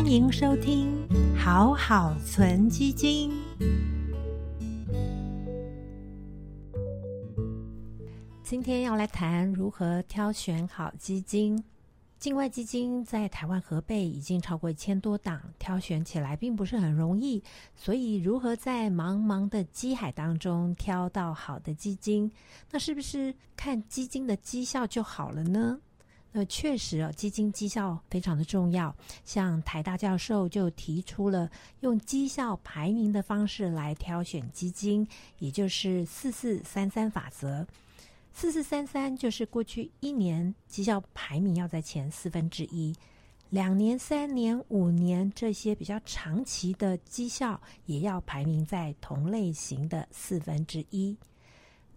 [0.00, 3.30] 欢迎收听好好存基金。
[8.42, 11.62] 今天要来谈如何挑选好基金。
[12.18, 17.42] 境外基金在台湾核备已经超过一千多档，挑选起来并不是很容易。
[17.76, 22.32] 所以，如何在茫茫的基海当中挑到好的基金，
[22.70, 25.78] 那是不是看基金的绩效就好了呢？
[26.32, 28.94] 那确实啊，基金绩效非常的重要。
[29.24, 35.06] 像台大教授就提出了用绩效排名的方式来挑选基金，
[35.38, 37.66] 也就是四四三三法则。
[38.32, 42.94] 四四三三就是过去一年绩效排名要在前四分之一，
[43.48, 51.16] 两年、三年、五年这些比较长期的绩效也要排名在同类型的四分之一。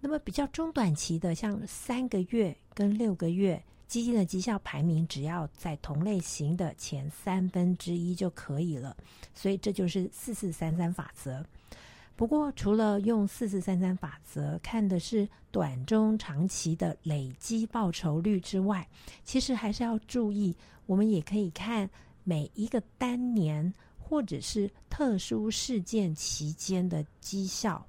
[0.00, 8.96] 那么比较中短期的，像三个月跟六个月，基金的绩效排名只要在同类型的前三分之一就可以了。
[9.34, 11.44] 所以这就是四四三三法则。
[12.16, 18.88] 不过，除了用四四三三法则看的是短中长期的累积报酬率之外，
[19.24, 21.86] 其实还是要注意，我们也可以看
[22.24, 27.86] 每一个单年或者是特殊事件期间的绩效，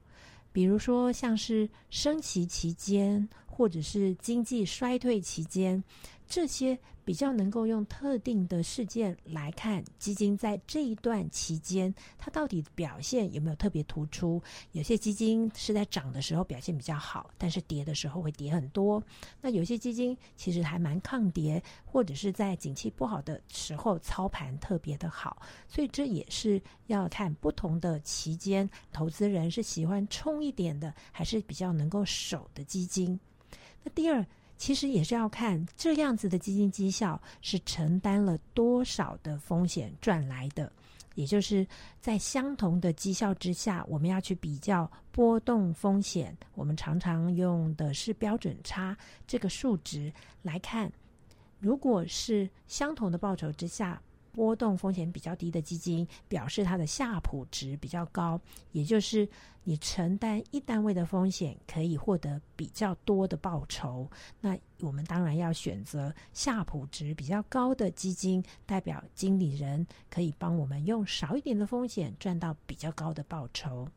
[0.51, 5.83] 比如说像是升旗期间或者是经济衰退期间。
[6.25, 14.41] 这些比较能够用特定的事件来看基金在这一段期间，它到底表现有没有特别突出？
[14.71, 19.03] 有些基金是在涨的时候表现比较好，但是跌的时候会跌很多。
[19.41, 25.39] 那有些基金其实还蛮抗跌，或者是在景气不好的时候操盘特别的好。
[25.67, 33.19] 所以这也是要看不同的期间，投资人是喜欢冲一点的，还是比较能够守的基金。
[33.83, 34.25] 那第二。
[34.55, 40.71] 其实也是要看这样子的基金绩效是承担了多少的风险赚来的，
[41.15, 41.67] 也就是
[41.99, 46.37] 在相同的绩效之下，我们要去比较波动风险。
[46.53, 48.95] 我们常常用的是标准差
[49.27, 50.89] 这个数值来看，
[51.59, 54.01] 如果是相同的报酬之下。
[54.33, 59.29] 波动风险比较低的基金，表示它的夏普值比较高，也就是
[59.63, 64.09] 你承担一单位的风险，可以获得比较多的报酬。
[64.41, 73.87] 那我们当然要选择夏普值比较高的基金，代表经理人可以帮我们用少一点的风险赚到比较高的报酬。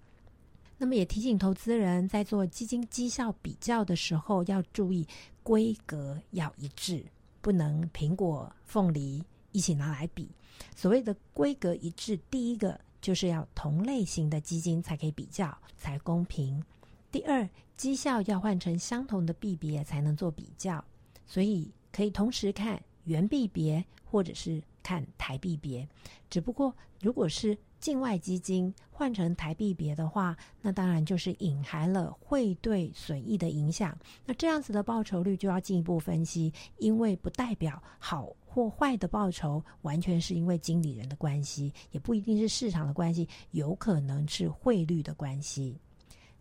[0.79, 5.09] 那么也提醒投资人在做基金绩效比较的时候，要注意
[5.43, 7.03] 规格要一致，
[7.41, 9.25] 不能苹果、凤梨。
[9.57, 10.29] 一起拿来比，
[10.75, 16.63] 所谓的规格一致，第一个就是要同类型的基金才可以比较，才公平。
[17.11, 20.85] 第二，绩效要换成相同的币别才能做比较，
[21.25, 25.89] 所以可以同时看原币别或者是看台币别。
[26.29, 33.97] 只不过如果是境外基金换成台币别的话，那当然就是隐含了汇兑损益的影响。
[34.27, 38.37] 那这样子的报酬率就要进一步分析，因为不代表好。
[38.57, 45.79] 或坏的报酬完全是因为经理人的关系，也不一定是市场的关系，有可能是汇率的关系。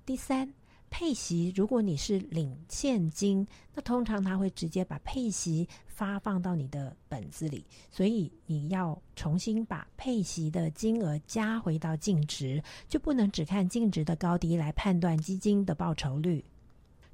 [0.06, 0.50] 第三，
[0.90, 16.42] 配息，如果你是领现金，那通常他会直接把配息发放到你的本子里，所以你要重新把配息的金额加回到净值，就不能只看净值的高低来判断基金的报酬率。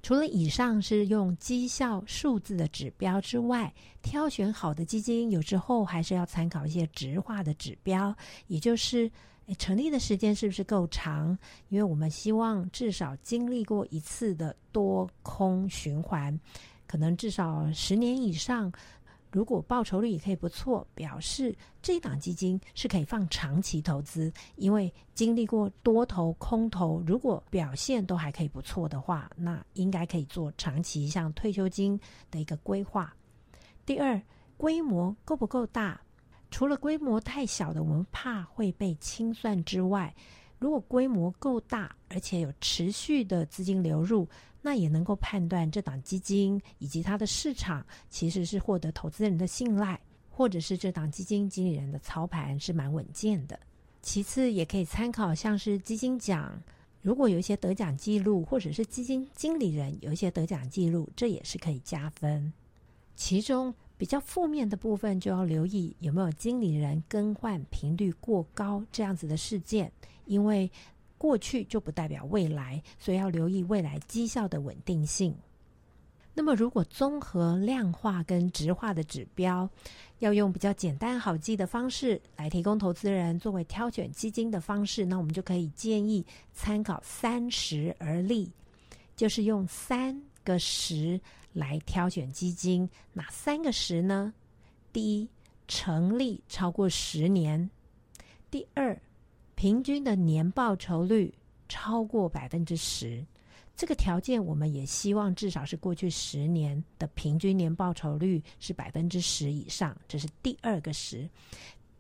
[0.01, 8.15] 除了以上是用绩效数字的指标之外，挑选好的基金有时候还是要参考一些直化的指标，
[8.47, 9.09] 也就是
[9.57, 11.37] 成立的时间是不是够长？
[11.69, 16.39] 因为我们希望至少经历过一次的多空循环，
[16.87, 18.71] 可能至少十年以上。
[19.31, 31.99] 如果报酬率也可以不错，表示这一档基金是可以放长期投资，因为经历过多头空头，如果表现都还可以不错的话，那应该可以做长期像退休金
[32.29, 33.15] 的一个规划。
[33.85, 34.21] 第二，
[34.57, 35.99] 规模够不够大？
[36.49, 40.13] 除了规模太小的，我们怕会被清算之外，
[40.61, 44.25] 如果规模够大，而且有持续的资金流入。
[44.63, 49.99] 那也能够判断这档基金以及它的市场其实是获得投资人的信赖，
[50.29, 53.59] 或者是这档基金经理人的操盘是蛮稳健的。
[54.03, 56.61] 其次，也可以参考像是基金奖，
[57.01, 62.53] 如果有一些得奖记录，或者是基金经理人有一些得奖记录，这也是可以加分。
[63.15, 69.91] 其中比较负面的部分，就要留意有没有经理人更换频率过高这样子的事件，
[70.25, 70.67] 因为。
[71.19, 75.31] 过去就不代表未来，所以要留意未来绩效的稳定性。
[76.33, 79.69] 那么，如果综合量化跟直化的指标，
[80.17, 88.51] 要用比较简单好记的方式来提供投资人作为挑选基金的方式，那我们就可以建议参考三十而立，
[89.15, 91.21] 就是用三个十
[91.53, 92.89] 来挑选基金。
[93.13, 94.33] 哪三个十呢？
[94.93, 95.27] 第一，
[95.67, 97.69] 成立超过十年；
[98.49, 98.99] 第二，
[99.55, 101.33] 平均的年报酬率
[101.69, 103.25] 超过百分之十。
[103.73, 111.27] 这个条件，我们也希望至少是过去十年的平均年报酬率是百分之十以上，这是第二个十。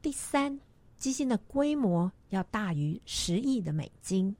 [0.01, 0.59] 第三，
[0.97, 4.35] 基金的规模要大于十亿的美金，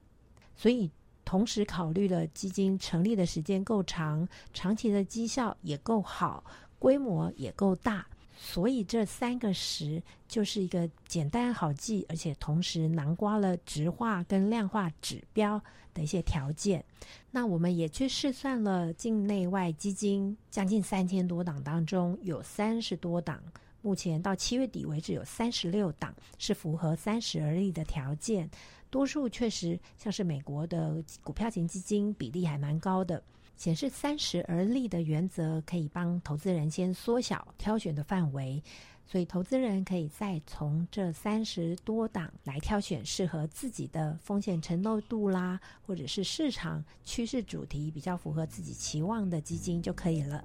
[0.54, 0.88] 所以
[1.24, 6.44] 同时考虑了基金成立的时间够长，长期的绩效也够好，
[6.78, 8.06] 规模也够大。
[8.44, 15.62] 所以这三个十就是一个简单好记，而且同时囊括了直化跟量化指标
[15.94, 16.84] 的一些条件。
[17.30, 23.40] 那我们也去试算了境内外基金将近三千多档当中，有三十多档，
[23.82, 28.48] 目前到七月底为止有三十六档是符合三十而立的条件，
[28.88, 33.22] 多数确实像是美国的股票型基金比例还蛮高的。
[33.54, 38.60] 显示三十而立的原则，可以帮投资人先缩小挑选的范围，
[39.06, 50.44] 所以投资人可以再从这三十多档来挑选适合自己的风险承受度啦，或者是市场趋势主题比较符合自己期望的基金就可以了。